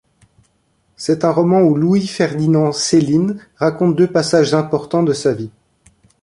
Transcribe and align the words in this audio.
C'est 0.95 1.23
un 1.25 1.31
roman 1.31 1.59
où 1.61 1.75
Louis-Ferdinand 1.75 2.71
Céline 2.71 3.39
raconte 3.57 3.95
deux 3.95 4.11
passages 4.11 4.55
importants 4.55 5.03
de 5.03 5.13
sa 5.13 5.31
vie. 5.31 5.51